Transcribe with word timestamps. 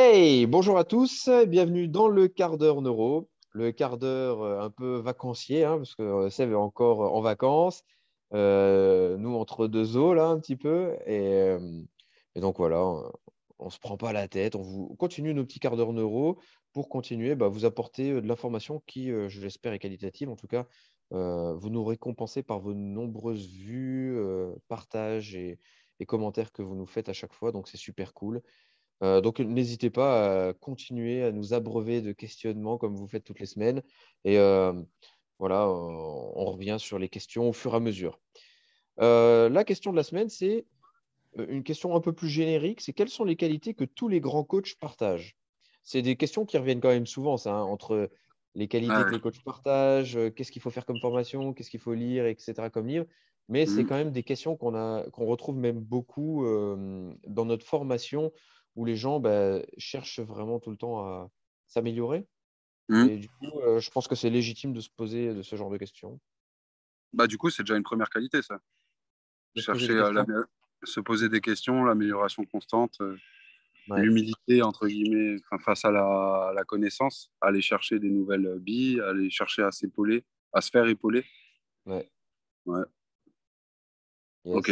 Hey, 0.00 0.46
bonjour 0.46 0.78
à 0.78 0.84
tous, 0.84 1.28
bienvenue 1.48 1.88
dans 1.88 2.06
le 2.06 2.28
quart 2.28 2.56
d'heure 2.56 2.82
neuro, 2.82 3.28
le 3.50 3.72
quart 3.72 3.98
d'heure 3.98 4.42
euh, 4.42 4.60
un 4.60 4.70
peu 4.70 4.98
vacancier, 4.98 5.64
hein, 5.64 5.78
parce 5.78 5.96
que 5.96 6.02
euh, 6.04 6.30
Seb 6.30 6.52
est 6.52 6.54
encore 6.54 7.00
en 7.00 7.20
vacances, 7.20 7.82
euh, 8.32 9.16
nous 9.16 9.34
entre 9.34 9.66
deux 9.66 9.96
eaux 9.96 10.14
là 10.14 10.28
un 10.28 10.38
petit 10.38 10.54
peu, 10.54 10.96
et, 11.04 11.56
donc 12.36 12.58
voilà, 12.58 12.80
on 13.58 13.64
ne 13.64 13.70
se 13.70 13.80
prend 13.80 13.96
pas 13.96 14.12
la 14.12 14.28
tête, 14.28 14.54
on 14.54 14.94
continue 14.94 15.34
nos 15.34 15.44
petits 15.44 15.58
quarts 15.58 15.76
d'heure 15.76 15.92
neuro 15.92 16.38
pour 16.72 16.88
continuer 16.88 17.34
bah, 17.34 17.48
vous 17.48 17.64
apporter 17.64 18.12
de 18.12 18.28
l'information 18.28 18.80
qui, 18.86 19.08
je 19.08 19.40
l'espère, 19.40 19.72
est 19.72 19.80
qualitative. 19.80 20.30
En 20.30 20.36
tout 20.36 20.46
cas, 20.46 20.64
vous 21.10 21.70
nous 21.70 21.84
récompensez 21.84 22.44
par 22.44 22.60
vos 22.60 22.72
nombreuses 22.72 23.48
vues, 23.48 24.16
partages 24.68 25.34
et 25.34 25.58
commentaires 26.06 26.52
que 26.52 26.62
vous 26.62 26.76
nous 26.76 26.86
faites 26.86 27.08
à 27.08 27.12
chaque 27.12 27.32
fois, 27.32 27.50
donc 27.50 27.66
c'est 27.66 27.76
super 27.76 28.14
cool. 28.14 28.42
Euh, 29.02 29.20
donc, 29.20 29.38
n'hésitez 29.40 29.90
pas 29.90 30.48
à 30.48 30.52
continuer 30.54 31.22
à 31.22 31.32
nous 31.32 31.54
abreuver 31.54 32.02
de 32.02 32.12
questionnements 32.12 32.78
comme 32.78 32.96
vous 32.96 33.06
faites 33.06 33.24
toutes 33.24 33.40
les 33.40 33.46
semaines. 33.46 33.82
Et 34.24 34.38
euh, 34.38 34.72
voilà, 35.38 35.68
on 35.68 36.44
revient 36.44 36.76
sur 36.78 36.98
les 36.98 37.08
questions 37.08 37.48
au 37.48 37.52
fur 37.52 37.74
et 37.74 37.76
à 37.76 37.80
mesure. 37.80 38.18
Euh, 39.00 39.48
la 39.48 39.64
question 39.64 39.92
de 39.92 39.96
la 39.96 40.02
semaine, 40.02 40.28
c'est 40.28 40.66
une 41.36 41.62
question 41.62 41.94
un 41.94 42.00
peu 42.00 42.12
plus 42.12 42.28
générique. 42.28 42.80
C'est 42.80 42.92
quelles 42.92 43.08
sont 43.08 43.24
les 43.24 43.36
qualités 43.36 43.74
que 43.74 43.84
tous 43.84 44.08
les 44.08 44.20
grands 44.20 44.44
coachs 44.44 44.74
partagent? 44.80 45.36
C'est 45.84 46.02
des 46.02 46.16
questions 46.16 46.44
qui 46.44 46.58
reviennent 46.58 46.80
quand 46.80 46.88
même 46.88 47.06
souvent, 47.06 47.36
ça, 47.36 47.54
hein, 47.54 47.62
entre 47.62 48.10
les 48.54 48.66
qualités 48.66 49.04
que 49.04 49.10
les 49.10 49.20
coachs 49.20 49.42
partagent, 49.44 50.18
qu'est-ce 50.34 50.50
qu'il 50.50 50.60
faut 50.60 50.70
faire 50.70 50.84
comme 50.84 50.98
formation, 50.98 51.52
qu'est-ce 51.52 51.70
qu'il 51.70 51.80
faut 51.80 51.94
lire, 51.94 52.26
etc. 52.26 52.54
comme 52.72 52.88
livre. 52.88 53.06
Mais 53.48 53.64
c'est 53.64 53.84
mmh. 53.84 53.86
quand 53.86 53.94
même 53.94 54.10
des 54.10 54.24
questions 54.24 54.56
qu'on 54.56 54.72
qu'on 55.12 55.26
retrouve 55.26 55.56
même 55.56 55.78
beaucoup 55.78 56.44
dans 57.26 57.44
notre 57.44 57.64
formation 57.64 58.32
où 58.78 58.84
les 58.84 58.94
gens 58.94 59.18
bah, 59.18 59.60
cherchent 59.76 60.20
vraiment 60.20 60.60
tout 60.60 60.70
le 60.70 60.76
temps 60.76 61.00
à 61.00 61.28
s'améliorer. 61.66 62.28
Mmh. 62.88 63.08
Et 63.08 63.16
du 63.18 63.28
coup, 63.28 63.58
euh, 63.60 63.80
je 63.80 63.90
pense 63.90 64.06
que 64.06 64.14
c'est 64.14 64.30
légitime 64.30 64.72
de 64.72 64.80
se 64.80 64.88
poser 64.88 65.34
de 65.34 65.42
ce 65.42 65.56
genre 65.56 65.68
de 65.68 65.76
questions. 65.76 66.20
Bah, 67.12 67.26
du 67.26 67.38
coup, 67.38 67.50
c'est 67.50 67.64
déjà 67.64 67.76
une 67.76 67.82
première 67.82 68.08
qualité, 68.08 68.40
ça. 68.40 68.60
Chercher 69.56 69.98
à 69.98 70.12
se 70.84 71.00
poser 71.00 71.28
des 71.28 71.40
questions, 71.40 71.82
l'amélioration 71.82 72.44
constante, 72.44 73.00
euh, 73.00 73.16
l'humilité, 73.88 74.62
entre 74.62 74.86
guillemets, 74.86 75.40
face 75.64 75.84
à 75.84 75.90
la, 75.90 76.62
connaissance, 76.64 77.32
aller 77.40 77.60
chercher 77.60 77.98
des 77.98 78.10
nouvelles 78.10 78.60
billes, 78.60 79.00
aller 79.00 79.28
chercher 79.28 79.62
à 79.62 79.72
s'épauler, 79.72 80.24
à 80.52 80.60
se 80.60 80.70
faire 80.70 80.86
épauler. 80.86 81.24
Ouais. 81.84 82.08
Ouais. 82.64 82.84
Ok. 84.44 84.70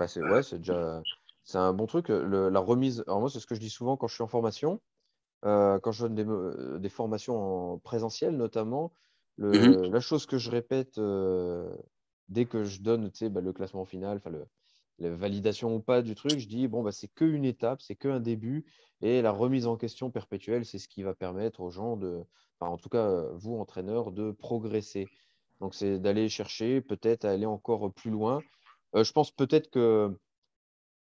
Bah, 0.00 0.08
c'est 0.08 0.20
ouais, 0.20 0.40
déjà 0.58 1.00
c'est 1.46 1.58
un 1.58 1.72
bon 1.72 1.86
truc. 1.86 2.08
la 2.08 2.60
remise, 2.60 3.04
alors 3.06 3.20
moi, 3.20 3.30
c'est 3.30 3.38
ce 3.38 3.46
que 3.46 3.54
je 3.54 3.60
dis 3.60 3.70
souvent 3.70 3.96
quand 3.96 4.08
je 4.08 4.14
suis 4.14 4.24
en 4.24 4.28
formation, 4.28 4.80
euh, 5.44 5.78
quand 5.78 5.92
je 5.92 6.06
donne 6.06 6.14
des, 6.16 6.26
euh, 6.26 6.88
formations 6.88 7.74
en 7.74 7.78
présentiel 7.78 8.36
notamment. 8.36 8.92
Mhm. 9.38 9.92
La 9.92 10.00
chose 10.00 10.26
que 10.26 10.38
je 10.38 10.50
répète 10.50 10.98
euh, 10.98 11.72
dès 12.28 12.46
que 12.46 12.64
je 12.64 12.80
donne 12.80 13.10
bah, 13.30 13.40
le 13.40 13.52
classement 13.52 13.84
final, 13.84 14.20
la 14.98 15.10
validation 15.10 15.76
ou 15.76 15.80
pas 15.80 16.02
du 16.02 16.16
truc, 16.16 16.38
je 16.38 16.48
dis 16.48 16.66
bon, 16.66 16.82
bah, 16.82 16.90
c'est 16.90 17.08
qu'une 17.08 17.44
étape, 17.44 17.80
c'est 17.80 17.94
qu'un 17.94 18.18
début. 18.18 18.64
Et 19.00 19.22
la 19.22 19.30
remise 19.30 19.68
en 19.68 19.76
question 19.76 20.10
perpétuelle, 20.10 20.64
c'est 20.64 20.78
ce 20.78 20.88
qui 20.88 21.04
va 21.04 21.14
permettre 21.14 21.60
aux 21.60 21.70
gens 21.70 21.96
de, 21.96 22.24
en 22.58 22.76
tout 22.76 22.88
cas, 22.88 23.22
vous, 23.34 23.56
entraîneurs, 23.56 24.10
de 24.10 24.32
progresser. 24.32 25.06
Donc, 25.60 25.76
c'est 25.76 26.00
d'aller 26.00 26.28
chercher, 26.28 26.80
peut-être 26.80 27.24
à 27.24 27.30
aller 27.30 27.46
encore 27.46 27.92
plus 27.92 28.10
loin. 28.10 28.40
je 28.94 29.12
pense 29.12 29.30
peut-être 29.30 29.70
que 29.70 30.18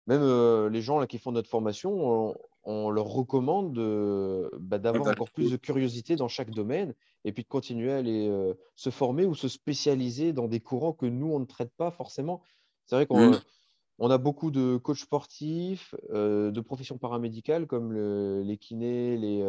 même 0.08 0.22
euh, 0.22 0.70
les 0.70 0.82
gens 0.82 1.00
là, 1.00 1.08
qui 1.08 1.18
font 1.18 1.32
notre 1.32 1.50
formation, 1.50 2.36
on, 2.66 2.90
leur 2.90 3.06
recommande 3.06 3.74
bah, 4.60 4.78
d'avoir 4.78 5.08
encore 5.08 5.32
plus 5.32 5.52
de 5.52 5.58
curiosité 5.58 6.16
dans 6.16 6.28
chaque 6.28 6.52
domaine 6.52 6.94
et 7.26 7.32
puis 7.32 7.44
de 7.44 7.48
continuer 7.48 7.92
à 7.92 7.98
aller 7.98 8.28
euh, 8.28 8.54
se 8.76 8.90
former 8.90 9.26
ou 9.26 9.36
se 9.36 9.48
spécialiser 9.48 10.34
dans 10.34 10.48
des 10.48 10.60
courants 10.60 10.94
que 10.94 11.06
nous, 11.06 11.32
on 11.32 11.40
ne 11.40 11.46
traite 11.46 11.72
pas 11.76 11.92
forcément. 11.92 12.42
C'est 12.86 12.96
vrai 12.96 13.06
qu'on 13.06 13.32
mmh. 13.32 14.12
a 14.12 14.18
beaucoup 14.18 14.52
de 14.52 14.78
coachs 14.78 14.98
sportifs, 14.98 15.96
euh, 16.12 16.52
de 16.52 16.62
professions 16.62 16.98
paramédicales 16.98 17.68
comme 17.68 17.94
les 17.94 18.58
kinés, 18.58 19.18
les, 19.18 19.44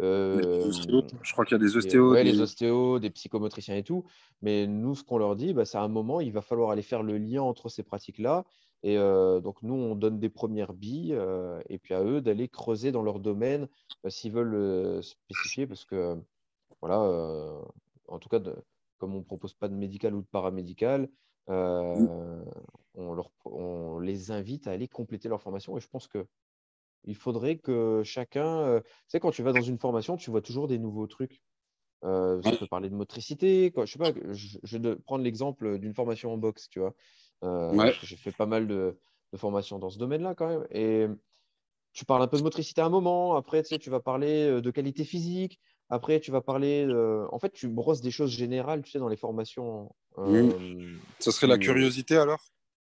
je 0.00 1.32
crois 1.32 1.44
qu'il 1.44 1.56
y 1.56 1.60
a 1.60 1.64
des 1.64 1.76
ostéos. 1.76 2.14
des... 2.14 2.24
les 2.24 2.40
ostéos, 2.40 2.98
des 2.98 3.10
psychomotriciens 3.10 3.76
et 3.76 3.82
tout. 3.82 4.04
Mais 4.42 4.66
nous, 4.66 4.94
ce 4.94 5.02
qu'on 5.02 5.18
leur 5.18 5.36
dit, 5.36 5.52
bah, 5.52 5.64
c'est 5.64 5.78
à 5.78 5.82
un 5.82 5.88
moment, 5.88 6.20
il 6.20 6.32
va 6.32 6.40
falloir 6.40 6.70
aller 6.70 6.82
faire 6.82 7.02
le 7.02 7.18
lien 7.18 7.42
entre 7.42 7.68
ces 7.68 7.82
pratiques-là 7.82 8.44
et 8.82 8.96
euh, 8.96 9.40
donc, 9.40 9.62
nous, 9.62 9.74
on 9.74 9.94
donne 9.94 10.20
des 10.20 10.28
premières 10.28 10.72
billes 10.72 11.14
euh, 11.14 11.60
et 11.68 11.78
puis 11.78 11.94
à 11.94 12.02
eux 12.02 12.20
d'aller 12.20 12.48
creuser 12.48 12.92
dans 12.92 13.02
leur 13.02 13.18
domaine 13.18 13.68
euh, 14.04 14.10
s'ils 14.10 14.32
veulent 14.32 15.02
spécifier 15.02 15.66
parce 15.66 15.84
que, 15.84 16.16
voilà, 16.80 17.00
en 18.06 18.18
tout 18.18 18.28
cas, 18.28 18.40
comme 18.98 19.14
on 19.14 19.18
ne 19.18 19.24
propose 19.24 19.54
pas 19.54 19.68
de 19.68 19.74
médical 19.74 20.14
ou 20.14 20.20
de 20.20 20.26
paramédical, 20.26 21.08
mmh. 21.48 22.06
on, 22.94 23.14
leur, 23.14 23.32
on, 23.44 23.98
les 23.98 24.30
invite 24.30 24.68
à 24.68 24.72
aller 24.72 24.86
compléter 24.86 25.28
leur 25.28 25.42
formation. 25.42 25.76
Et 25.76 25.80
je 25.80 25.88
pense 25.88 26.06
que 26.06 26.26
il 27.04 27.16
faudrait 27.16 27.58
que 27.58 28.02
chacun. 28.04 28.80
tu 28.80 28.90
sais, 29.08 29.18
quand 29.18 29.30
tu 29.32 29.42
vas 29.42 29.52
dans 29.52 29.60
une 29.60 29.78
formation, 29.78 30.16
tu 30.16 30.30
vois 30.30 30.42
toujours 30.42 30.68
des 30.68 30.78
nouveaux 30.78 31.08
trucs. 31.08 31.42
ça 32.02 32.38
peut 32.60 32.66
parler 32.70 32.90
de 32.90 32.94
motricité. 32.94 33.72
je 33.76 33.86
sais 33.86 33.98
pas, 33.98 34.12
je, 34.30 34.58
je 34.62 34.78
vais 34.78 34.94
prendre 34.94 35.24
l'exemple 35.24 35.78
d'une 35.78 35.94
formation 35.94 36.32
en 36.32 36.38
boxe, 36.38 36.68
tu 36.68 36.78
vois. 36.78 36.94
Euh, 37.44 37.92
j'ai 38.02 38.16
fait 38.16 38.32
pas 38.32 38.46
mal 38.46 38.66
de, 38.66 38.98
formations 39.36 39.78
dans 39.78 39.90
ce 39.90 39.98
domaine-là 39.98 40.34
quand 40.34 40.48
même. 40.48 40.66
Et 40.70 41.06
tu 41.92 42.04
parles 42.04 42.22
un 42.22 42.26
peu 42.26 42.38
de 42.38 42.42
motricité 42.42 42.80
à 42.80 42.86
un 42.86 42.90
moment. 42.90 43.36
Après, 43.36 43.62
tu, 43.62 43.68
sais, 43.68 43.78
tu 43.78 43.90
vas 43.90 44.00
parler 44.00 44.48
euh, 44.48 44.60
de 44.60 44.70
qualité 44.70 45.04
physique. 45.04 45.60
Après, 45.90 46.20
tu 46.20 46.30
vas 46.30 46.40
parler. 46.40 46.86
En 47.30 47.38
fait, 47.38 47.50
tu 47.50 47.68
brosses 47.68 48.02
des 48.02 48.10
choses 48.10 48.30
générales, 48.30 48.82
tu 48.82 48.90
sais, 48.90 48.98
dans 48.98 49.08
les 49.08 49.16
formations. 49.16 49.94
Euh, 50.18 50.50
Ça 51.18 51.32
serait 51.32 51.46
la 51.46 51.56
curiosité 51.56 52.16
alors? 52.16 52.40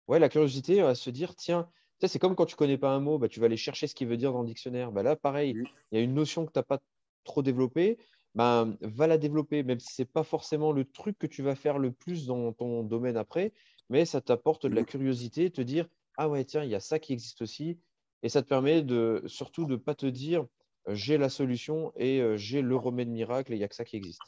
Ouais, 0.08 0.18
la 0.20 0.30
curiosité 0.30 0.82
à 0.82 0.96
se 0.96 1.10
dire 1.10 1.36
tiens, 1.36 1.68
tu 2.00 2.08
sais, 2.08 2.14
c'est 2.14 2.20
comme 2.20 2.36
quand 2.36 2.46
tu 2.46 2.56
connais 2.56 2.78
pas 2.78 2.90
un 2.90 3.00
mot, 3.00 3.20
bah, 3.20 3.28
tu 3.28 3.40
vas 3.40 3.46
aller 3.46 3.58
chercher 3.58 3.86
ce 3.86 3.94
qu'il 3.94 4.08
veut 4.08 4.18
dire 4.18 4.32
dans 4.32 4.42
le 4.42 4.48
dictionnaire. 4.48 4.92
Bah, 4.92 5.04
là, 5.04 5.16
pareil, 5.16 5.54
il 5.92 5.98
y 5.98 6.02
a 6.02 6.04
une 6.04 6.16
notion 6.16 6.46
que 6.46 6.52
tu 6.52 6.58
n'as 6.58 6.64
pas 6.64 6.80
trop 7.24 7.44
développée. 7.44 8.00
Bah, 8.34 8.68
va 8.82 9.08
la 9.08 9.18
développer, 9.18 9.64
même 9.64 9.80
si 9.80 9.94
ce 9.94 10.02
n'est 10.02 10.08
pas 10.08 10.24
forcément 10.24 10.72
le 10.72 10.86
truc 10.86 11.18
que 11.18 11.28
tu 11.28 11.44
vas 11.44 11.56
faire 11.56 11.78
le 11.78 11.92
plus 11.92 12.26
dans 12.26 12.54
ton 12.54 12.84
domaine 12.84 13.18
après 13.18 13.52
mais 13.90 14.06
ça 14.06 14.22
t'apporte 14.22 14.66
de 14.66 14.76
la 14.76 14.82
mmh. 14.82 14.86
curiosité, 14.86 15.52
te 15.52 15.62
dire 15.62 15.88
ah 16.18 16.30
ouais 16.30 16.44
tiens 16.46 16.64
il 16.64 16.70
y 16.70 16.76
a 16.76 16.80
ça 16.80 17.00
qui 17.00 17.14
existe 17.14 17.42
aussi, 17.42 17.80
et 18.24 18.30
ça 18.30 18.42
te 18.42 18.48
permet 18.48 18.82
de 18.82 19.24
surtout 19.28 19.66
de 19.66 19.76
pas 19.76 19.96
te 19.96 20.06
dire 20.06 20.46
j'ai 20.90 21.18
la 21.18 21.30
solution 21.30 21.92
et 21.96 22.22
j'ai 22.38 22.62
le 22.62 22.76
remède 22.76 23.10
miracle 23.10 23.52
et 23.52 23.56
il 23.56 23.60
n'y 23.60 23.66
a 23.66 23.68
que 23.68 23.76
ça 23.76 23.86
qui 23.86 23.98
existe. 23.98 24.22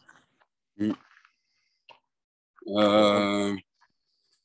Mmh. 0.78 0.92
Euh, 2.68 3.56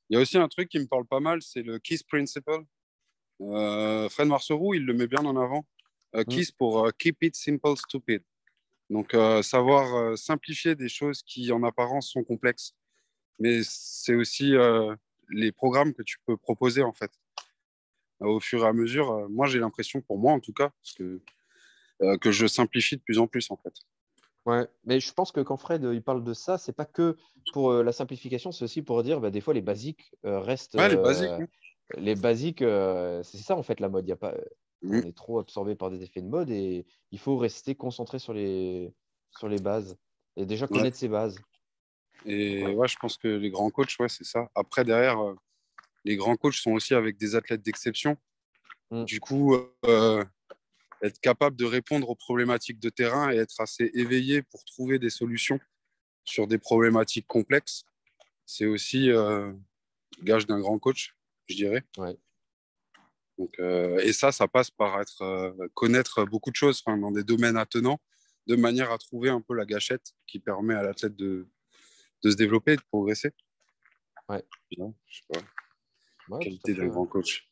il 0.08 0.14
y 0.14 0.16
a 0.16 0.20
aussi 0.20 0.38
un 0.38 0.48
truc 0.48 0.68
qui 0.68 0.78
me 0.78 0.86
parle 0.86 1.06
pas 1.06 1.20
mal, 1.20 1.42
c'est 1.42 1.62
le 1.62 1.78
KISS 1.78 2.02
Principle. 2.04 2.64
Euh, 3.40 4.08
Fred 4.08 4.28
Marceau, 4.28 4.74
il 4.74 4.84
le 4.84 4.94
met 4.94 5.06
bien 5.06 5.24
en 5.24 5.36
avant. 5.36 5.66
Euh, 6.14 6.20
mmh. 6.20 6.24
KISS 6.24 6.52
pour 6.52 6.90
Keep 6.98 7.22
It 7.22 7.36
Simple 7.36 7.76
Stupid. 7.76 8.22
Donc, 8.90 9.16
savoir 9.42 10.16
simplifier 10.16 10.74
des 10.74 10.90
choses 10.90 11.22
qui 11.22 11.50
en 11.50 11.62
apparence 11.62 12.10
sont 12.10 12.22
complexes. 12.22 12.74
Mais 13.38 13.60
c'est 13.64 14.14
aussi 14.14 14.54
les 15.30 15.52
programmes 15.52 15.92
que 15.94 16.02
tu 16.02 16.18
peux 16.26 16.36
proposer 16.36 16.82
en 16.82 16.92
fait 16.92 17.10
au 18.20 18.40
fur 18.40 18.64
et 18.64 18.68
à 18.68 18.72
mesure. 18.72 19.12
Euh, 19.12 19.28
moi, 19.28 19.46
j'ai 19.46 19.58
l'impression, 19.58 20.00
pour 20.00 20.18
moi 20.18 20.32
en 20.32 20.40
tout 20.40 20.52
cas, 20.52 20.70
que, 20.96 21.20
euh, 22.02 22.16
que 22.18 22.30
je 22.30 22.46
simplifie 22.46 22.96
de 22.96 23.02
plus 23.02 23.18
en 23.18 23.26
plus 23.26 23.50
en 23.50 23.56
fait. 23.56 23.74
Ouais, 24.46 24.66
mais 24.84 25.00
je 25.00 25.12
pense 25.12 25.32
que 25.32 25.40
quand 25.40 25.56
Fred 25.56 25.88
il 25.90 26.02
parle 26.02 26.22
de 26.22 26.34
ça, 26.34 26.58
c'est 26.58 26.74
pas 26.74 26.84
que 26.84 27.16
pour 27.52 27.70
euh, 27.70 27.82
la 27.82 27.92
simplification, 27.92 28.52
c'est 28.52 28.64
aussi 28.64 28.82
pour 28.82 29.02
dire 29.02 29.20
bah, 29.20 29.30
des 29.30 29.40
fois 29.40 29.54
les 29.54 29.62
basiques 29.62 30.12
restent. 30.22 30.74
Ouais, 30.74 30.88
les 30.88 30.96
basiques. 30.96 31.30
Les 31.96 32.14
basiques, 32.14 32.60
c'est 32.60 33.38
ça 33.38 33.56
en 33.56 33.62
fait 33.62 33.80
la 33.80 33.88
mode. 33.88 34.08
Y 34.08 34.12
a 34.12 34.16
pas, 34.16 34.34
mmh. 34.82 35.00
On 35.00 35.08
est 35.08 35.16
trop 35.16 35.38
absorbé 35.38 35.74
par 35.74 35.90
des 35.90 36.02
effets 36.02 36.22
de 36.22 36.28
mode 36.28 36.50
et 36.50 36.86
il 37.10 37.18
faut 37.18 37.36
rester 37.38 37.74
concentré 37.74 38.18
sur 38.18 38.32
les, 38.32 38.92
sur 39.30 39.48
les 39.48 39.58
bases 39.58 39.96
et 40.36 40.44
déjà 40.44 40.66
connaître 40.66 40.96
ses 40.96 41.08
bases. 41.08 41.38
Et 42.26 42.66
ouais. 42.66 42.88
je 42.88 42.96
pense 42.96 43.16
que 43.16 43.28
les 43.28 43.50
grands 43.50 43.70
coachs, 43.70 43.96
ouais, 43.98 44.08
c'est 44.08 44.24
ça. 44.24 44.48
Après, 44.54 44.84
derrière, 44.84 45.20
euh, 45.20 45.34
les 46.04 46.16
grands 46.16 46.36
coachs 46.36 46.54
sont 46.54 46.72
aussi 46.72 46.94
avec 46.94 47.16
des 47.16 47.34
athlètes 47.34 47.62
d'exception. 47.62 48.16
Mm. 48.90 49.04
Du 49.04 49.20
coup, 49.20 49.56
euh, 49.84 50.24
être 51.02 51.20
capable 51.20 51.56
de 51.56 51.64
répondre 51.64 52.08
aux 52.08 52.14
problématiques 52.14 52.80
de 52.80 52.88
terrain 52.88 53.30
et 53.30 53.36
être 53.36 53.60
assez 53.60 53.90
éveillé 53.94 54.42
pour 54.42 54.64
trouver 54.64 54.98
des 54.98 55.10
solutions 55.10 55.60
sur 56.24 56.46
des 56.46 56.58
problématiques 56.58 57.26
complexes, 57.26 57.84
c'est 58.46 58.64
aussi 58.64 59.10
euh, 59.10 59.52
gage 60.22 60.46
d'un 60.46 60.58
grand 60.58 60.78
coach, 60.78 61.14
je 61.46 61.56
dirais. 61.56 61.84
Ouais. 61.98 62.16
Donc, 63.36 63.58
et 63.58 64.12
ça, 64.12 64.30
ça 64.30 64.46
passe 64.46 64.70
par 64.70 65.00
être, 65.00 65.56
connaître 65.74 66.24
beaucoup 66.24 66.52
de 66.52 66.56
choses 66.56 66.80
dans 66.86 67.10
des 67.10 67.24
domaines 67.24 67.56
attenants, 67.56 68.00
de 68.46 68.54
manière 68.54 68.92
à 68.92 68.98
trouver 68.98 69.28
un 69.28 69.40
peu 69.40 69.54
la 69.54 69.66
gâchette 69.66 70.14
qui 70.28 70.38
permet 70.38 70.74
à 70.74 70.84
l'athlète 70.84 71.16
de, 71.16 71.48
de 72.24 72.30
se 72.30 72.36
développer 72.36 72.72
et 72.72 72.76
de 72.76 72.82
progresser. 72.82 73.32
Ouais. 74.28 74.44
je 74.70 74.84
sais 75.10 75.40
pas. 76.28 76.38
qualité 76.38 76.74
d'un 76.74 76.86
grand 76.86 77.06
coach. 77.06 77.50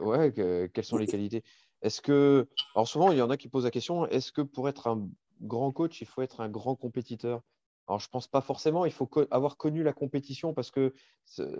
Ouais, 0.00 0.32
quelles 0.32 0.84
sont 0.84 0.96
les 0.96 1.06
qualités? 1.06 1.42
Est-ce 1.82 2.00
que. 2.00 2.48
Alors, 2.74 2.88
souvent, 2.88 3.10
il 3.12 3.18
y 3.18 3.22
en 3.22 3.30
a 3.30 3.36
qui 3.36 3.48
posent 3.48 3.64
la 3.64 3.70
question 3.70 4.06
est-ce 4.06 4.32
que 4.32 4.40
pour 4.40 4.68
être 4.68 4.86
un 4.86 5.08
grand 5.42 5.72
coach, 5.72 6.00
il 6.00 6.06
faut 6.06 6.22
être 6.22 6.40
un 6.40 6.48
grand 6.48 6.76
compétiteur? 6.76 7.42
Alors, 7.86 8.00
je 8.00 8.06
ne 8.06 8.10
pense 8.10 8.28
pas 8.28 8.40
forcément. 8.40 8.86
Il 8.86 8.92
faut 8.92 9.10
avoir 9.30 9.56
connu 9.56 9.82
la 9.82 9.92
compétition 9.92 10.54
parce 10.54 10.70
que 10.70 10.94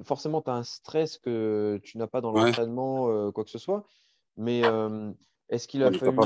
forcément, 0.05 0.41
tu 0.41 0.51
as 0.51 0.55
un 0.55 0.63
stress 0.63 1.19
que 1.19 1.81
tu 1.83 1.99
n'as 1.99 2.07
pas 2.07 2.21
dans 2.21 2.33
l'entraînement, 2.33 3.11
euh, 3.11 3.31
quoi 3.31 3.45
que 3.45 3.51
ce 3.51 3.59
soit. 3.59 3.85
Mais 4.37 4.65
euh, 4.65 5.13
est-ce 5.51 5.69
qu'il 5.69 5.83
a 5.83 5.93
fallu. 5.93 6.17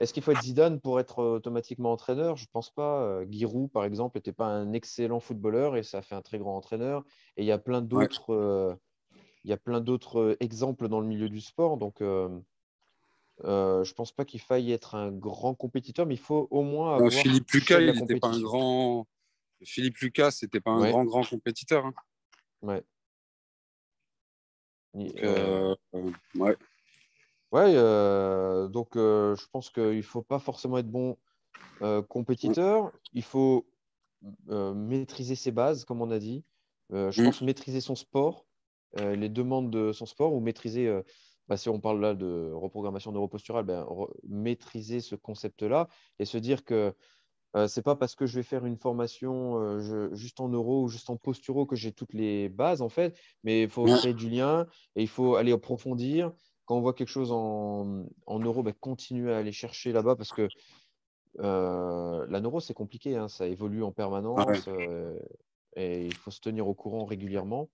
Est-ce 0.00 0.12
qu'il 0.12 0.22
faut 0.22 0.32
être 0.32 0.42
Zidane 0.42 0.80
pour 0.80 1.00
être 1.00 1.22
automatiquement 1.22 1.92
entraîneur? 1.92 2.36
Je 2.36 2.44
ne 2.44 2.50
pense 2.52 2.70
pas. 2.70 3.24
Giroud, 3.30 3.70
par 3.70 3.84
exemple, 3.84 4.18
n'était 4.18 4.32
pas 4.32 4.46
un 4.46 4.72
excellent 4.72 5.20
footballeur 5.20 5.76
et 5.76 5.82
ça 5.82 5.98
a 5.98 6.02
fait 6.02 6.14
un 6.14 6.22
très 6.22 6.38
grand 6.38 6.56
entraîneur. 6.56 7.04
Et 7.36 7.42
il 7.42 7.46
y 7.46 7.52
a 7.52 7.58
plein 7.58 7.80
d'autres. 7.82 8.78
il 9.44 9.50
y 9.50 9.52
a 9.52 9.56
plein 9.56 9.80
d'autres 9.80 10.36
exemples 10.40 10.88
dans 10.88 11.00
le 11.00 11.06
milieu 11.06 11.28
du 11.28 11.40
sport. 11.40 11.76
Donc, 11.76 12.02
euh, 13.42 13.82
je 13.84 13.92
pense 13.94 14.12
pas 14.12 14.24
qu'il 14.24 14.40
faille 14.40 14.70
être 14.72 14.94
un 14.94 15.10
grand 15.10 15.54
compétiteur, 15.54 16.06
mais 16.06 16.14
il 16.14 16.20
faut 16.20 16.46
au 16.50 16.62
moins 16.62 16.94
avoir. 16.94 17.10
Philippe 17.10 17.50
Lucas, 17.50 17.80
il 17.80 17.92
n'était 17.92 18.18
pas 18.18 18.28
un 18.28 18.40
grand. 18.40 19.06
Philippe 19.62 19.98
Lucas, 19.98 20.30
c'était 20.30 20.60
pas 20.60 20.70
un 20.72 20.90
grand 20.90 21.04
grand 21.04 21.24
compétiteur. 21.24 21.86
Hein. 21.86 21.94
Ouais. 22.62 22.84
Euh, 25.22 25.74
ouais. 26.34 26.56
Ouais. 27.54 27.72
donc, 28.70 28.90
je 28.94 29.46
pense 29.52 29.70
qu'il 29.70 29.96
ne 29.96 30.02
faut 30.02 30.22
pas 30.22 30.38
forcément 30.38 30.78
être 30.78 30.90
bon 30.90 31.16
compétiteur. 32.08 32.92
Il 33.12 33.22
faut 33.22 33.66
maîtriser 34.48 35.34
ses 35.34 35.52
bases, 35.52 35.84
comme 35.84 36.02
on 36.02 36.10
a 36.10 36.18
dit. 36.18 36.44
je 36.90 37.24
pense 37.24 37.42
maîtriser 37.42 37.80
son 37.80 37.94
sport, 37.94 38.46
les 38.98 39.28
demandes 39.28 39.70
de 39.70 39.92
son 39.92 40.06
sport, 40.06 40.34
ou 40.34 40.40
maîtriser 40.40 41.02
bah, 41.48 41.56
si 41.56 41.68
on 41.68 41.80
parle 41.80 42.00
là 42.00 42.14
de 42.14 42.50
reprogrammation 42.52 43.12
neuroposturale, 43.12 43.64
ben, 43.64 43.86
maîtriser 44.28 45.00
ce 45.00 45.14
concept-là 45.14 45.88
et 46.18 46.24
se 46.24 46.38
dire 46.38 46.64
que 46.64 46.94
euh, 47.56 47.68
ce 47.68 47.78
n'est 47.78 47.84
pas 47.84 47.94
parce 47.94 48.14
que 48.14 48.26
je 48.26 48.36
vais 48.36 48.42
faire 48.42 48.66
une 48.66 48.76
formation 48.76 49.60
euh, 49.60 50.12
juste 50.14 50.40
en 50.40 50.48
neuro 50.48 50.84
ou 50.84 50.88
juste 50.88 51.08
en 51.10 51.16
posturo 51.16 51.66
que 51.66 51.76
j'ai 51.76 51.92
toutes 51.92 52.12
les 52.12 52.48
bases, 52.48 52.82
en 52.82 52.88
fait, 52.88 53.16
mais 53.44 53.62
il 53.62 53.68
faut 53.68 53.84
créer 53.84 54.14
du 54.14 54.28
lien 54.28 54.66
et 54.96 55.02
il 55.02 55.08
faut 55.08 55.36
aller 55.36 55.52
approfondir. 55.52 56.32
Quand 56.66 56.76
on 56.76 56.80
voit 56.80 56.94
quelque 56.94 57.08
chose 57.08 57.30
en, 57.32 58.06
en 58.26 58.38
neuro, 58.38 58.62
ben, 58.62 58.72
continuer 58.72 59.32
à 59.32 59.38
aller 59.38 59.52
chercher 59.52 59.92
là-bas 59.92 60.16
parce 60.16 60.32
que 60.32 60.48
euh, 61.40 62.26
la 62.28 62.40
neuro, 62.40 62.60
c'est 62.60 62.74
compliqué, 62.74 63.16
hein, 63.16 63.28
ça 63.28 63.46
évolue 63.46 63.82
en 63.82 63.92
permanence 63.92 64.68
et 65.76 66.06
il 66.06 66.14
faut 66.14 66.30
se 66.30 66.40
tenir 66.40 66.68
au 66.68 66.74
courant 66.74 67.04
régulièrement. 67.04 67.68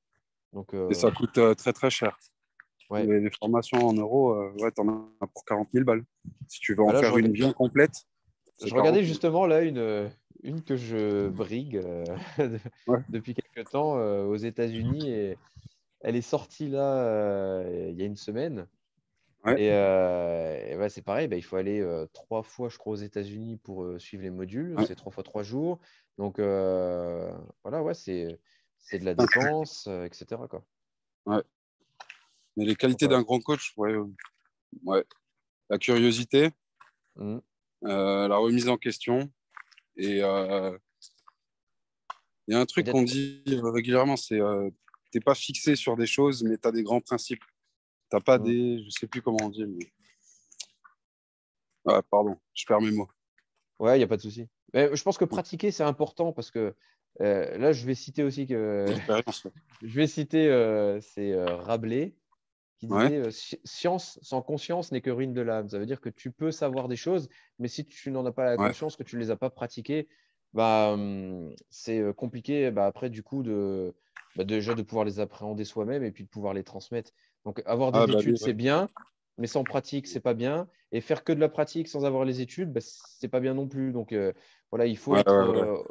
Donc, 0.52 0.74
et 0.74 0.94
ça 0.94 1.10
coûte 1.10 1.38
très 1.56 1.72
très 1.72 1.90
cher. 1.90 2.18
Les, 2.98 3.30
formations 3.30 3.86
en 3.86 3.92
euros, 3.92 4.32
euh, 4.32 4.52
ouais, 4.58 4.72
tu 4.72 4.80
en 4.80 5.10
as 5.20 5.26
pour 5.28 5.44
40 5.44 5.68
000 5.72 5.84
balles. 5.84 6.04
Si 6.48 6.60
tu 6.60 6.74
veux 6.74 6.82
en 6.82 6.92
bah 6.92 7.00
faire 7.00 7.16
une 7.16 7.28
bien 7.28 7.52
complète. 7.52 8.06
Je 8.64 8.74
regardais 8.74 9.04
justement 9.04 9.46
là 9.46 9.62
une, 9.62 10.10
une 10.42 10.62
que 10.62 10.76
je 10.76 11.28
brigue 11.28 11.76
euh, 11.76 12.04
depuis 13.08 13.34
quelques 13.34 13.70
temps 13.70 13.96
euh, 13.96 14.24
aux 14.24 14.36
États-Unis 14.36 15.08
et 15.08 15.38
elle 16.00 16.16
est 16.16 16.20
sortie 16.20 16.68
là 16.68 17.62
il 17.88 17.94
y 17.94 18.02
a 18.02 18.06
une 18.06 18.16
semaine. 18.16 18.66
Et, 19.46 20.88
c'est 20.88 21.02
pareil, 21.02 21.28
bah, 21.28 21.36
il 21.36 21.42
faut 21.42 21.56
aller 21.56 21.84
trois 22.12 22.42
fois, 22.42 22.68
je 22.68 22.78
crois, 22.78 22.92
aux 22.94 22.96
États-Unis 22.96 23.56
pour 23.56 23.86
suivre 23.98 24.22
les 24.22 24.30
modules. 24.30 24.76
C'est 24.86 24.96
trois 24.96 25.12
fois 25.12 25.22
trois 25.22 25.42
jours. 25.42 25.78
Donc 26.18 26.38
voilà, 26.38 27.82
ouais, 27.82 27.94
c'est 27.94 28.38
de 28.92 29.04
la 29.04 29.14
dépense, 29.14 29.86
etc. 29.86 30.42
Quoi. 30.48 30.64
Ouais. 31.26 31.42
Mais 32.56 32.64
les 32.64 32.74
qualités 32.76 33.08
d'un 33.08 33.22
grand 33.22 33.40
coach, 33.40 33.72
ouais, 33.76 33.94
ouais. 34.84 35.04
La 35.68 35.78
curiosité, 35.78 36.50
mmh. 37.16 37.38
la 37.82 38.36
remise 38.36 38.68
en 38.68 38.76
question. 38.76 39.30
Et 39.96 40.16
il 40.16 40.18
y 40.18 40.22
a 40.22 40.78
un 42.58 42.66
truc 42.66 42.90
qu'on 42.90 43.02
dit 43.02 43.42
régulièrement, 43.46 44.16
c'est 44.16 44.38
tu 44.38 45.18
n'es 45.18 45.22
pas 45.22 45.34
fixé 45.34 45.76
sur 45.76 45.96
des 45.96 46.06
choses, 46.06 46.42
mais 46.42 46.56
tu 46.56 46.68
as 46.68 46.72
des 46.72 46.82
grands 46.82 47.00
principes. 47.00 47.42
Tu 48.10 48.16
n'as 48.16 48.20
pas 48.20 48.38
des. 48.38 48.82
Je 48.84 48.90
sais 48.90 49.06
plus 49.06 49.22
comment 49.22 49.38
on 49.42 49.48
dit. 49.48 49.64
pardon, 52.10 52.36
je 52.54 52.64
perds 52.66 52.80
mes 52.80 52.90
mots. 52.90 53.08
Ouais, 53.78 53.96
il 53.96 53.98
n'y 53.98 54.04
a 54.04 54.08
pas 54.08 54.16
de 54.16 54.22
souci. 54.22 54.48
je 54.74 55.02
pense 55.02 55.16
que 55.16 55.24
pratiquer, 55.24 55.70
c'est 55.70 55.84
important 55.84 56.32
parce 56.32 56.50
que 56.50 56.74
là, 57.18 57.72
je 57.72 57.86
vais 57.86 57.94
citer 57.94 58.22
aussi 58.22 58.46
que. 58.46 58.86
je 59.82 59.94
vais 59.94 60.06
citer 60.06 60.98
c'est 61.00 61.34
Rabelais 61.44 62.14
qui 62.80 62.86
disait 62.86 63.18
euh, 63.18 63.30
science 63.64 64.18
sans 64.22 64.40
conscience 64.40 64.90
n'est 64.90 65.02
que 65.02 65.10
ruine 65.10 65.34
de 65.34 65.42
l'âme. 65.42 65.68
Ça 65.68 65.78
veut 65.78 65.84
dire 65.84 66.00
que 66.00 66.08
tu 66.08 66.32
peux 66.32 66.50
savoir 66.50 66.88
des 66.88 66.96
choses, 66.96 67.28
mais 67.58 67.68
si 67.68 67.86
tu 67.86 68.10
n'en 68.10 68.24
as 68.24 68.32
pas 68.32 68.44
la 68.44 68.56
conscience, 68.56 68.96
que 68.96 69.02
tu 69.02 69.16
ne 69.16 69.20
les 69.20 69.30
as 69.30 69.36
pas 69.36 69.50
pratiquées, 69.50 70.08
bah, 70.54 70.92
hum, 70.92 71.54
c'est 71.68 72.00
euh, 72.00 72.14
compliqué 72.14 72.70
bah, 72.70 72.86
après 72.86 73.10
du 73.10 73.22
coup 73.22 73.42
de 73.42 73.94
bah, 74.34 74.44
déjà 74.44 74.74
de 74.74 74.82
pouvoir 74.82 75.04
les 75.04 75.20
appréhender 75.20 75.64
soi-même 75.64 76.02
et 76.02 76.10
puis 76.10 76.24
de 76.24 76.30
pouvoir 76.30 76.54
les 76.54 76.64
transmettre. 76.64 77.12
Donc 77.44 77.62
avoir 77.66 77.92
des 77.92 77.98
ah, 78.00 78.06
bah 78.06 78.14
études, 78.14 78.36
c'est 78.36 78.52
bien, 78.52 78.88
mais 79.38 79.46
sans 79.46 79.64
pratique, 79.64 80.06
c'est 80.06 80.20
pas 80.20 80.34
bien. 80.34 80.68
Et 80.92 81.00
faire 81.00 81.24
que 81.24 81.32
de 81.32 81.40
la 81.40 81.48
pratique 81.48 81.88
sans 81.88 82.04
avoir 82.04 82.24
les 82.24 82.40
études, 82.40 82.72
bah, 82.72 82.80
c'est 82.82 83.28
pas 83.28 83.40
bien 83.40 83.54
non 83.54 83.68
plus. 83.68 83.92
Donc 83.92 84.12
euh, 84.12 84.32
voilà, 84.70 84.86
il 84.86 84.98
faut 84.98 85.16
être 85.16 85.84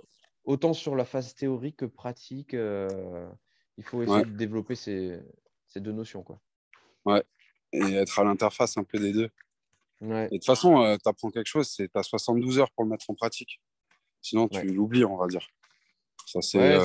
autant 0.46 0.74
sur 0.74 0.96
la 0.96 1.06
phase 1.06 1.34
théorique 1.36 1.78
que 1.78 1.86
pratique. 1.86 2.54
il 2.54 3.84
faut 3.84 4.04
essayer 4.04 4.26
de 4.26 4.38
développer 4.38 4.76
ces, 4.76 5.20
ces 5.68 5.80
deux 5.80 5.92
notions. 5.92 6.24
Quoi. 6.24 6.40
Ouais. 7.06 7.24
Et 7.72 7.94
être 7.96 8.20
à 8.20 8.24
l'interface 8.24 8.78
un 8.78 8.84
peu 8.84 9.00
des 9.00 9.14
deux. 9.14 9.30
Et 10.02 10.06
de 10.06 10.28
toute 10.30 10.46
façon, 10.46 10.82
euh, 10.82 10.96
tu 10.96 11.10
apprends 11.10 11.30
quelque 11.30 11.48
chose, 11.48 11.68
c'est 11.68 11.92
tu 11.92 11.98
as 11.98 12.04
72 12.04 12.60
heures 12.60 12.72
pour 12.72 12.86
le 12.86 12.90
mettre 12.90 13.10
en 13.10 13.16
pratique. 13.16 13.62
Sinon, 14.22 14.48
tu 14.48 14.66
l'oublies, 14.66 15.04
on 15.04 15.18
va 15.18 15.28
dire. 15.28 15.46
Ça, 16.26 16.42
c'est. 16.42 16.78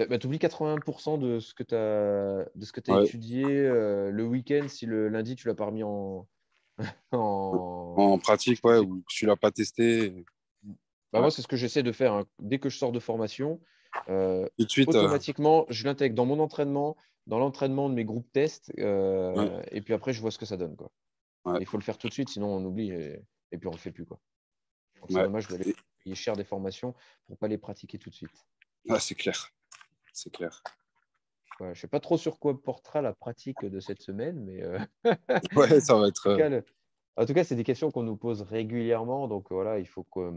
Euh, 0.00 0.06
bah, 0.06 0.18
tu 0.18 0.26
oublies 0.26 0.38
80% 0.38 1.18
de 1.18 1.40
ce 1.40 1.54
que 1.54 1.62
tu 1.62 1.74
as, 1.74 2.48
de 2.54 2.64
ce 2.64 2.72
que 2.72 2.90
as 2.90 3.02
étudié 3.02 3.44
euh, 3.46 4.10
le 4.10 4.24
week-end 4.24 4.66
si 4.68 4.86
le 4.86 5.08
lundi, 5.08 5.36
tu 5.36 5.48
l'as 5.48 5.54
pas 5.54 5.66
remis 5.66 5.82
en... 5.82 6.26
en... 7.12 8.18
pratique, 8.18 8.64
ouais, 8.64 8.78
ou 8.78 9.02
tu 9.08 9.26
l'as 9.26 9.36
pas 9.36 9.50
testé. 9.50 10.24
Bah, 11.12 11.20
moi, 11.20 11.30
c'est 11.30 11.42
ce 11.42 11.48
que 11.48 11.56
j'essaie 11.56 11.82
de 11.82 11.92
faire. 11.92 12.12
Hein. 12.12 12.24
Dès 12.38 12.58
que 12.58 12.68
je 12.68 12.76
sors 12.76 12.92
de 12.92 13.00
formation, 13.00 13.60
automatiquement, 14.08 15.64
je 15.70 15.84
l'intègre 15.84 16.14
dans 16.14 16.26
mon 16.26 16.38
entraînement 16.40 16.96
dans 17.26 17.38
l'entraînement 17.38 17.88
de 17.88 17.94
mes 17.94 18.04
groupes 18.04 18.30
tests. 18.32 18.72
Euh, 18.78 19.62
et 19.70 19.80
puis 19.80 19.94
après, 19.94 20.12
je 20.12 20.20
vois 20.20 20.30
ce 20.30 20.38
que 20.38 20.46
ça 20.46 20.56
donne. 20.56 20.76
Quoi. 20.76 20.90
Il 21.60 21.66
faut 21.66 21.76
le 21.76 21.82
faire 21.82 21.98
tout 21.98 22.08
de 22.08 22.12
suite, 22.12 22.28
sinon 22.28 22.48
on 22.48 22.64
oublie 22.64 22.90
et, 22.90 23.22
puis 23.58 23.66
on 23.66 23.70
ne 23.70 23.76
le 23.76 23.80
fait 23.80 23.92
plus. 23.92 24.04
Quoi. 24.04 24.20
C'est 25.08 25.22
dommage 25.22 25.48
d'aller 25.48 25.74
payer 26.02 26.16
cher 26.16 26.36
des 26.36 26.44
formations 26.44 26.92
pour 27.24 27.34
ne 27.34 27.36
pas 27.36 27.48
les 27.48 27.58
pratiquer 27.58 27.98
tout 27.98 28.10
de 28.10 28.14
suite. 28.14 28.46
Ah, 28.88 29.00
c'est 29.00 29.14
clair. 29.14 29.52
C'est 30.16 30.30
clair. 30.30 30.62
je 31.60 31.66
ne 31.66 31.74
sais 31.74 31.88
pas 31.88 32.00
trop 32.00 32.16
sur 32.16 32.38
quoi 32.38 32.60
portera 32.60 33.02
la 33.02 33.12
pratique 33.12 33.64
de 33.64 33.80
cette 33.80 34.02
semaine, 34.02 34.42
mais. 34.44 34.62
Euh, 34.62 34.78
ouais, 35.56 35.80
ça 35.80 35.94
va 35.94 36.08
être. 36.08 36.26
Euh, 36.28 36.60
en 37.16 37.26
tout 37.26 37.34
cas, 37.34 37.44
c'est 37.44 37.56
des 37.56 37.64
questions 37.64 37.90
qu'on 37.90 38.02
nous 38.02 38.16
pose 38.16 38.42
régulièrement. 38.42 39.28
Donc 39.28 39.46
voilà, 39.50 39.78
il 39.78 39.86
faut 39.86 40.04
que. 40.04 40.32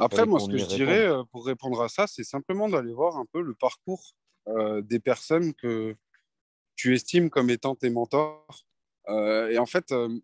Après, 0.00 0.26
moi, 0.26 0.40
ce 0.40 0.48
que 0.48 0.58
je 0.58 0.66
dirais 0.66 1.08
pour 1.30 1.46
répondre 1.46 1.80
à 1.80 1.88
ça, 1.88 2.06
c'est 2.06 2.24
simplement 2.24 2.68
d'aller 2.68 2.92
voir 2.92 3.16
un 3.16 3.24
peu 3.32 3.40
le 3.40 3.54
parcours 3.54 4.14
euh, 4.48 4.82
des 4.82 4.98
personnes 4.98 5.54
que 5.54 5.94
tu 6.74 6.94
estimes 6.94 7.30
comme 7.30 7.48
étant 7.48 7.76
tes 7.76 7.90
mentors. 7.90 8.64
Euh, 9.08 9.48
et 9.50 9.58
en 9.58 9.66
fait, 9.66 9.92
euh, 9.92 10.18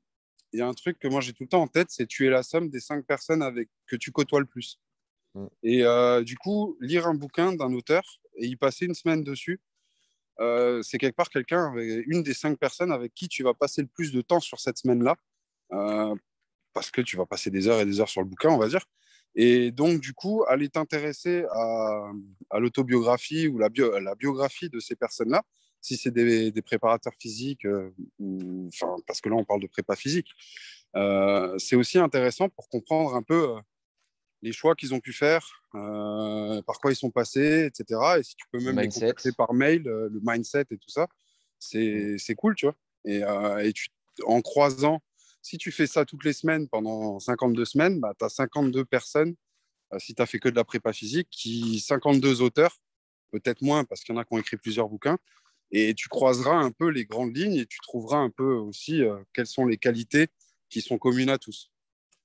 il 0.52 0.58
y 0.58 0.62
a 0.62 0.66
un 0.66 0.74
truc 0.74 0.98
que 0.98 1.06
moi 1.06 1.20
j'ai 1.20 1.32
tout 1.32 1.44
le 1.44 1.48
temps 1.48 1.62
en 1.62 1.68
tête, 1.68 1.90
c'est 1.90 2.06
tu 2.06 2.26
es 2.26 2.30
la 2.30 2.42
somme 2.42 2.68
des 2.68 2.80
cinq 2.80 3.06
personnes 3.06 3.42
avec 3.42 3.68
que 3.86 3.94
tu 3.94 4.10
côtoies 4.10 4.40
le 4.40 4.46
plus. 4.46 4.80
Mm. 5.34 5.46
Et 5.62 6.24
du 6.24 6.36
coup, 6.36 6.76
lire 6.80 7.06
un 7.06 7.14
bouquin 7.14 7.52
d'un 7.52 7.72
auteur 7.72 8.02
et 8.38 8.46
y 8.46 8.56
passer 8.56 8.86
une 8.86 8.94
semaine 8.94 9.22
dessus, 9.22 9.60
c'est 10.82 10.98
quelque 10.98 11.16
part 11.16 11.30
quelqu'un, 11.30 11.74
une 11.76 12.22
des 12.22 12.34
cinq 12.34 12.58
personnes 12.58 12.92
avec 12.92 13.12
qui 13.14 13.28
tu 13.28 13.42
vas 13.42 13.54
passer 13.54 13.82
le 13.82 13.88
plus 13.88 14.12
de 14.12 14.20
temps 14.20 14.40
sur 14.40 14.60
cette 14.60 14.78
semaine-là, 14.78 15.16
parce 16.72 16.90
que 16.90 17.00
tu 17.00 17.16
vas 17.16 17.26
passer 17.26 17.50
des 17.50 17.66
heures 17.66 17.80
et 17.80 17.84
des 17.84 18.00
heures 18.00 18.08
sur 18.08 18.20
le 18.20 18.28
bouquin, 18.28 18.50
on 18.50 18.58
va 18.58 18.68
dire. 18.68 18.84
Et 19.34 19.70
donc, 19.70 20.00
du 20.00 20.14
coup, 20.14 20.44
aller 20.48 20.68
t'intéresser 20.68 21.44
à, 21.52 22.10
l'autobiographie 22.58 23.46
ou 23.48 23.58
la, 23.58 23.68
biographie 23.68 24.68
de 24.68 24.80
ces 24.80 24.96
personnes-là, 24.96 25.42
si 25.80 25.96
c'est 25.96 26.10
des, 26.10 26.62
préparateurs 26.62 27.12
physiques, 27.18 27.64
euh, 27.64 27.90
parce 29.06 29.20
que 29.20 29.28
là, 29.28 29.36
on 29.36 29.44
parle 29.44 29.60
de 29.60 29.66
prépa 29.66 29.94
physique, 29.94 30.28
euh, 30.96 31.56
c'est 31.58 31.76
aussi 31.76 31.98
intéressant 31.98 32.48
pour 32.48 32.68
comprendre 32.68 33.14
un 33.14 33.22
peu 33.22 33.56
euh, 33.56 33.60
les 34.42 34.52
choix 34.52 34.74
qu'ils 34.74 34.94
ont 34.94 35.00
pu 35.00 35.12
faire, 35.12 35.64
par 35.72 36.80
quoi 36.80 36.92
ils 36.92 36.96
sont 36.96 37.10
passés, 37.10 37.66
etc. 37.66 38.00
Et 38.18 38.22
si 38.22 38.36
tu 38.36 38.46
peux 38.52 38.60
même 38.60 38.78
les 38.78 38.88
contacter 38.88 39.32
par 39.32 39.52
mail, 39.52 39.82
le 39.82 40.20
mindset 40.22 40.66
et 40.70 40.78
tout 40.78 40.90
ça, 40.90 41.08
c'est 41.58 42.16
mmh. 42.16 42.34
cool, 42.36 42.54
tu 42.54 42.66
vois. 42.66 42.76
Et, 43.04 43.22
et 43.66 43.72
tu, 43.72 43.88
en 44.24 44.40
croisant 44.40 45.02
si 45.42 45.58
tu 45.58 45.72
fais 45.72 45.86
ça 45.86 46.04
toutes 46.04 46.24
les 46.24 46.32
semaines 46.32 46.68
pendant 46.68 47.18
52 47.18 47.64
semaines, 47.64 48.00
bah, 48.00 48.12
tu 48.18 48.24
as 48.24 48.28
52 48.28 48.84
personnes, 48.84 49.34
euh, 49.92 49.98
si 49.98 50.14
tu 50.14 50.22
as 50.22 50.26
fait 50.26 50.38
que 50.38 50.48
de 50.48 50.56
la 50.56 50.64
prépa 50.64 50.92
physique, 50.92 51.28
qui 51.30 51.80
52 51.80 52.42
auteurs, 52.42 52.76
peut-être 53.30 53.62
moins 53.62 53.84
parce 53.84 54.02
qu'il 54.02 54.14
y 54.14 54.18
en 54.18 54.20
a 54.20 54.24
qui 54.24 54.34
ont 54.34 54.38
écrit 54.38 54.56
plusieurs 54.56 54.88
bouquins, 54.88 55.18
Et 55.70 55.94
tu 55.94 56.08
croiseras 56.08 56.56
un 56.56 56.70
peu 56.70 56.88
les 56.88 57.04
grandes 57.04 57.36
lignes 57.36 57.56
et 57.56 57.66
tu 57.66 57.78
trouveras 57.80 58.18
un 58.18 58.30
peu 58.30 58.54
aussi 58.54 59.02
euh, 59.02 59.16
quelles 59.32 59.46
sont 59.46 59.66
les 59.66 59.78
qualités 59.78 60.28
qui 60.70 60.80
sont 60.80 60.98
communes 60.98 61.30
à 61.30 61.38
tous. 61.38 61.70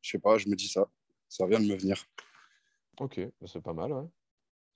Je 0.01 0.11
sais 0.11 0.19
pas, 0.19 0.37
je 0.37 0.49
me 0.49 0.55
dis 0.55 0.67
ça. 0.67 0.89
Ça 1.33 1.47
vient 1.47 1.59
de 1.59 1.65
me 1.65 1.75
venir. 1.75 2.05
Ok, 2.99 3.19
bah, 3.41 3.47
c'est 3.47 3.59
pas 3.59 3.73
mal, 3.73 3.91
ouais. 3.91 4.05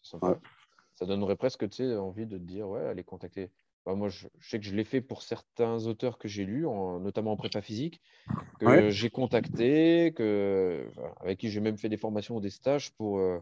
Ça 0.02 1.06
donnerait 1.06 1.36
presque 1.36 1.62
envie 1.62 2.26
de 2.26 2.36
te 2.40 2.44
dire, 2.44 2.68
ouais, 2.68 2.84
allez 2.84 3.04
contacter. 3.04 3.52
Bah, 3.86 3.94
moi, 3.94 4.10
je, 4.10 4.28
sais 4.42 4.60
que 4.60 4.66
je 4.66 4.74
l'ai 4.74 4.84
fait 4.84 5.00
pour 5.00 5.22
certains 5.22 5.86
auteurs 5.86 6.18
que 6.18 6.28
j'ai 6.28 6.46
lus, 6.46 6.64
notamment 6.64 7.34
en 7.34 7.38
prépa 7.38 7.62
physique, 7.62 8.02
que 8.60 8.90
j'ai 8.90 9.12
contacté, 9.12 10.14
que, 10.16 10.90
avec 11.20 11.38
qui 11.38 11.52
j'ai 11.52 11.60
même 11.60 11.78
fait 11.78 11.90
des 11.90 11.98
formations 11.98 12.38
ou 12.38 12.42
des 12.42 12.50
stages 12.50 12.92
pour. 12.94 13.20
Euh, 13.20 13.38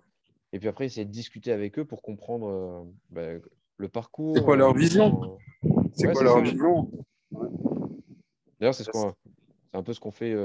et 0.51 0.60
puis 0.60 0.67
après, 0.67 0.86
essayer 0.86 1.05
de 1.05 1.12
discuter 1.12 1.53
avec 1.53 1.79
eux 1.79 1.86
pour 1.86 2.01
comprendre 2.01 2.50
euh, 2.50 2.84
bah, 3.12 3.48
le 3.77 3.88
parcours. 3.88 4.36
C'est 4.36 4.43
quoi 4.43 4.57
leur 4.57 4.72
euh, 4.72 4.77
vision? 4.77 5.41
C'est 5.93 6.12
quoi 6.12 6.22
leur 6.22 6.41
vision? 6.41 6.91
D'ailleurs, 8.60 8.75
c'est 8.75 8.91
un 9.72 9.84
peu 9.84 9.93
ce 9.93 10.01
qu'on 10.01 10.12
fait 10.12 10.36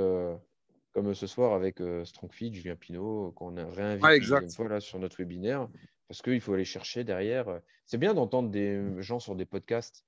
comme 1.03 1.15
ce 1.15 1.27
soir 1.27 1.55
avec 1.55 1.81
Strongfeed, 2.05 2.55
Julien 2.55 2.77
Pinault, 2.77 3.33
qu'on 3.35 3.57
a 3.57 3.65
réinvité 3.65 4.49
fois 4.55 4.81
sur 4.81 4.99
notre 4.99 5.17
webinaire, 5.17 5.69
parce 6.09 6.21
qu'il 6.23 6.41
faut 6.41 6.53
aller 6.53 6.65
chercher 6.65 7.05
derrière. 7.05 7.61
C'est 7.87 7.99
bien 7.99 8.15
d'entendre 8.15 8.51
des 8.51 8.83
gens 8.99 9.19
sur 9.19 9.35
des 9.35 9.47
podcasts, 9.47 10.05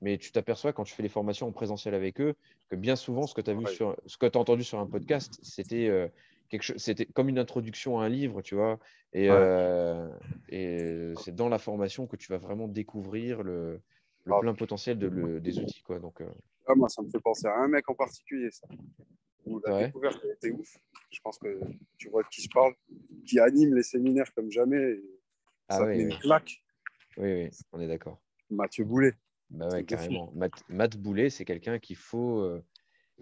mais 0.00 0.18
tu 0.18 0.32
t'aperçois 0.32 0.72
quand 0.72 0.84
tu 0.84 0.94
fais 0.94 1.02
les 1.02 1.08
formations 1.08 1.46
en 1.46 1.52
présentiel 1.52 1.94
avec 1.94 2.20
eux 2.20 2.34
que 2.68 2.76
bien 2.76 2.96
souvent, 2.96 3.26
ce 3.26 3.34
que 3.34 3.40
tu 3.40 3.50
as, 3.50 3.54
vu 3.54 3.66
sur, 3.68 3.96
ce 4.06 4.16
que 4.16 4.26
as 4.26 4.36
entendu 4.36 4.64
sur 4.64 4.78
un 4.78 4.86
podcast, 4.86 5.38
c'était 5.42 6.10
chose, 6.60 6.76
c'était 6.76 7.06
comme 7.06 7.28
une 7.28 7.38
introduction 7.38 8.00
à 8.00 8.06
un 8.06 8.08
livre, 8.08 8.42
tu 8.42 8.56
vois. 8.56 8.80
Et, 9.12 9.28
et 10.48 11.14
c'est 11.22 11.34
dans 11.34 11.48
la 11.48 11.58
formation 11.58 12.06
que 12.06 12.16
tu 12.16 12.32
vas 12.32 12.38
vraiment 12.38 12.66
découvrir 12.66 13.42
le, 13.44 13.80
le 14.24 14.40
plein 14.40 14.54
potentiel 14.54 14.98
de, 14.98 15.38
des 15.38 15.60
outils. 15.60 15.82
Quoi. 15.82 16.00
Donc, 16.00 16.20
ah, 16.66 16.74
moi, 16.74 16.88
ça 16.88 17.02
me 17.02 17.10
fait 17.10 17.20
penser 17.20 17.46
à 17.46 17.58
un 17.58 17.68
mec 17.68 17.88
en 17.88 17.94
particulier, 17.94 18.50
ça 18.50 18.66
où 19.46 19.60
la 19.64 19.86
découverte 19.86 20.24
a 20.24 20.32
été 20.32 20.50
ouf. 20.50 20.76
Je 21.10 21.20
pense 21.20 21.38
que 21.38 21.60
tu 21.98 22.08
vois 22.08 22.24
qui 22.24 22.42
je 22.42 22.48
parle, 22.48 22.74
qui 23.26 23.38
anime 23.38 23.74
les 23.74 23.82
séminaires 23.82 24.32
comme 24.34 24.50
jamais. 24.50 24.98
ah 25.68 25.78
ça 25.78 25.86
oui, 25.86 26.00
une 26.00 26.18
claque. 26.18 26.62
Oui, 27.16 27.34
oui, 27.34 27.50
on 27.72 27.80
est 27.80 27.88
d'accord. 27.88 28.20
Mathieu 28.50 28.84
Boulet. 28.84 29.14
Bah 29.50 29.68
ouais, 29.68 29.84
carrément. 29.84 30.32
Matt, 30.68 30.96
Boulet, 30.96 31.28
c'est 31.28 31.44
quelqu'un 31.44 31.78
qu'il 31.78 31.96
faut, 31.96 32.40
euh, 32.40 32.64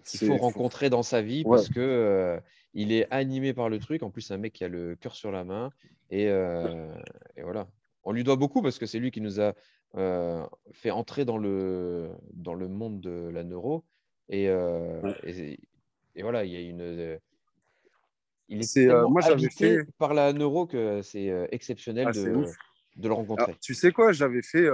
faut 0.05 0.37
rencontrer 0.37 0.89
dans 0.89 1.03
sa 1.03 1.21
vie 1.21 1.43
parce 1.43 1.67
que 1.67 1.79
euh, 1.79 2.39
il 2.73 2.93
est 2.93 3.07
animé 3.11 3.53
par 3.53 3.69
le 3.69 3.79
truc. 3.79 4.01
En 4.03 4.09
plus, 4.09 4.21
c'est 4.21 4.33
un 4.33 4.37
mec 4.37 4.53
qui 4.53 4.63
a 4.63 4.69
le 4.69 4.95
cœur 4.95 5.13
sur 5.13 5.31
la 5.31 5.43
main. 5.43 5.71
Et, 6.09 6.29
euh, 6.29 6.93
et, 7.35 7.43
voilà. 7.43 7.67
On 8.03 8.13
lui 8.13 8.23
doit 8.23 8.37
beaucoup 8.37 8.61
parce 8.61 8.79
que 8.79 8.85
c'est 8.85 8.99
lui 8.99 9.11
qui 9.11 9.21
nous 9.21 9.41
a 9.41 9.53
fait 10.71 10.91
entrer 10.91 11.25
dans 11.25 11.37
le, 11.37 12.11
dans 12.33 12.53
le 12.53 12.69
monde 12.69 13.01
de 13.01 13.29
la 13.29 13.43
neuro. 13.43 13.83
Et, 14.29 14.45
et 14.45 15.59
et 16.15 16.23
voilà, 16.23 16.43
il 16.43 16.51
y 16.51 16.55
a 16.55 16.61
une. 16.61 16.81
Euh, 16.81 17.17
il 18.47 18.61
est, 18.61 18.77
euh, 18.77 19.07
moi, 19.07 19.21
j'avais 19.21 19.49
fait 19.49 19.77
par 19.97 20.13
la 20.13 20.33
neuro 20.33 20.67
que 20.67 21.01
c'est 21.01 21.29
euh, 21.29 21.47
exceptionnel 21.51 22.07
ah, 22.09 22.11
de, 22.11 22.45
de, 22.97 23.07
le 23.07 23.13
rencontrer. 23.13 23.55
tu 23.61 23.73
sais 23.73 23.93
quoi, 23.93 24.11
j'avais 24.11 24.41
fait 24.41 24.67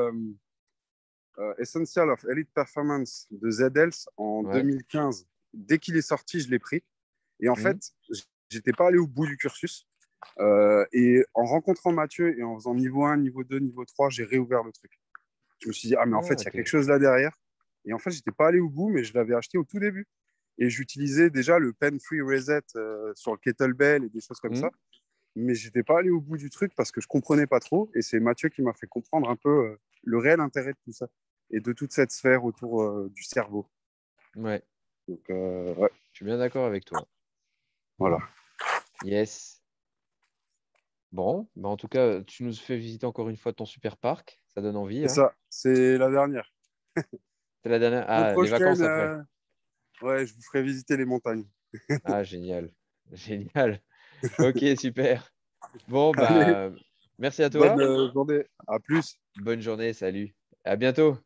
Essential 1.60 2.10
of 2.10 2.26
Elite 2.26 2.50
Performance 2.56 3.28
de 3.30 3.52
ZELS 3.52 4.10
en 4.18 4.42
2015. 4.44 5.28
Dès 5.54 5.78
qu'il 5.78 5.96
est 5.96 6.02
sorti, 6.02 6.40
je 6.40 6.50
l'ai 6.50 6.58
pris. 6.58 6.84
Et 7.40 7.50
en 7.50 7.54
mmh. 7.54 7.58
fait, 7.58 7.78
j'étais 8.50 8.72
pas 8.72 8.88
allé 8.88 8.98
au 8.98 9.06
bout 9.06 9.28
du 9.28 9.38
cursus. 9.38 9.88
et 10.92 11.24
en 11.36 11.46
rencontrant 11.46 11.92
Mathieu 11.92 12.38
et 12.40 12.44
en 12.44 12.56
faisant 12.56 12.74
niveau 12.74 13.06
1, 13.06 13.18
niveau 13.18 13.44
2, 13.44 13.60
niveau 13.60 13.86
3, 13.86 14.10
j'ai 14.10 14.24
réouvert 14.24 14.64
le 14.64 14.72
truc. 14.72 15.00
Je 15.60 15.68
me 15.68 15.74
suis 15.74 15.90
dit, 15.90 15.96
ah, 15.96 16.08
mais 16.08 16.16
en 16.16 16.22
ah, 16.22 16.24
fait, 16.24 16.42
il 16.42 16.46
y 16.46 16.48
a 16.48 16.52
quelque 16.52 16.68
chose 16.68 16.88
là 16.88 16.98
derrière. 16.98 17.38
Et 17.86 17.94
en 17.94 18.00
fait, 18.00 18.10
j'étais 18.10 18.32
pas 18.32 18.48
allé 18.48 18.60
au 18.60 18.70
bout, 18.70 18.90
mais 18.90 19.04
je 19.04 19.14
l'avais 19.14 19.36
acheté 19.36 19.60
au 19.60 19.64
tout 19.64 19.80
début. 19.80 20.08
Et 20.58 20.70
j'utilisais 20.70 21.30
déjà 21.30 21.60
le 21.60 21.74
pen 21.74 22.00
free 22.00 22.22
reset 22.22 22.62
euh, 22.76 23.14
sur 23.16 23.32
le 23.32 23.38
kettlebell 23.38 24.04
et 24.04 24.10
des 24.10 24.22
choses 24.22 24.40
comme 24.40 24.54
mmh. 24.54 24.62
ça. 24.62 24.72
Mais 25.36 25.54
je 25.54 25.68
n'étais 25.68 25.84
pas 25.84 26.00
allé 26.00 26.10
au 26.10 26.20
bout 26.20 26.38
du 26.38 26.50
truc 26.50 26.74
parce 26.76 26.92
que 26.92 27.00
je 27.00 27.08
comprenais 27.08 27.46
pas 27.46 27.60
trop. 27.60 27.92
Et 27.94 28.02
c'est 28.02 28.20
Mathieu 28.20 28.50
qui 28.50 28.62
m'a 28.62 28.74
fait 28.74 28.88
comprendre 28.88 29.30
un 29.30 29.36
peu 29.36 29.50
euh, 29.50 29.80
le 30.04 30.18
réel 30.18 30.40
intérêt 30.40 30.74
de 30.74 30.80
tout 30.84 30.92
ça 30.92 31.08
et 31.52 31.60
de 31.60 31.74
toute 31.74 31.92
cette 31.92 32.12
sphère 32.12 32.44
autour 32.44 32.82
euh, 32.82 33.12
du 33.14 33.24
cerveau. 33.24 33.70
Ouais. 34.36 34.64
Donc, 35.08 35.24
ouais. 35.30 35.92
Je 36.12 36.18
suis 36.18 36.26
bien 36.26 36.38
d'accord 36.38 36.66
avec 36.66 36.86
toi. 36.86 37.08
Voilà. 38.00 38.18
Yes. 39.04 39.62
Bon, 41.12 41.48
bah 41.56 41.70
en 41.70 41.78
tout 41.78 41.88
cas, 41.88 42.22
tu 42.24 42.44
nous 42.44 42.54
fais 42.54 42.78
visiter 42.78 43.06
encore 43.06 43.30
une 43.30 43.38
fois 43.38 43.54
ton 43.54 43.66
super 43.66 43.96
parc. 43.96 44.42
Ça 44.54 44.62
donne 44.62 44.76
envie. 44.76 45.08
C'est 45.08 45.22
hein. 45.22 45.30
ça, 45.30 45.36
c'est 45.50 45.98
la 45.98 46.10
dernière. 46.10 46.54
c'est 46.96 47.70
la 47.70 47.80
dernière. 47.80 48.06
Ah, 48.08 48.36
les 48.36 48.50
vacances 48.50 48.82
après. 48.82 49.22
Ouais, 50.02 50.26
je 50.26 50.34
vous 50.34 50.42
ferai 50.42 50.64
visiter 50.64 50.98
les 50.98 51.06
montagnes. 51.06 51.46
ah, 52.06 52.24
génial. 52.24 52.70
Génial. 53.12 53.82
Ok, 54.40 54.58
super. 54.78 55.32
Bon, 55.88 56.14
bah, 56.14 56.72
merci 57.18 57.44
à 57.44 57.50
toi. 57.50 57.70
Bonne 57.70 57.84
euh, 57.84 58.12
journée. 58.14 58.44
À 58.68 58.80
plus. 58.80 59.18
Bonne 59.38 59.62
journée. 59.62 59.94
Salut. 59.94 60.36
À 60.64 60.76
bientôt. 60.76 61.18